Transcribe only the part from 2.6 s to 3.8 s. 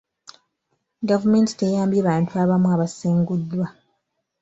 abasenguddwa.